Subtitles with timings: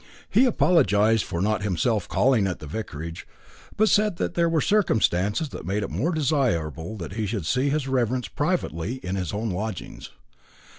[0.31, 3.27] He apologised for not himself calling at the vicarage,
[3.77, 7.69] but said that there were circumstances that made it more desirable that he should see
[7.69, 10.09] his reverence privately in his own lodgings.